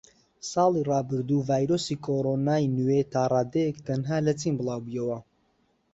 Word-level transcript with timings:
ساڵی 0.51 0.81
ڕابردوو 0.89 1.45
ڤایرۆسی 1.49 1.95
کۆرۆنای 2.05 2.63
نوێ 2.77 2.99
تاڕادەیەک 3.13 3.77
تەنها 3.87 4.17
لە 4.27 4.33
چین 4.39 4.53
بڵاوبوویەوە 4.59 5.17